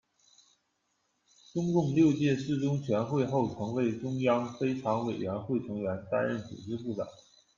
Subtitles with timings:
[1.53, 7.05] 中共六届四中全会后曾为中央非常委员会成员，担任组织部长。